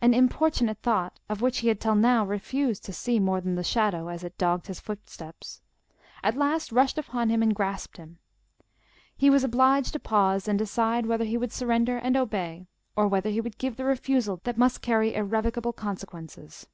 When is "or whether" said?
12.94-13.28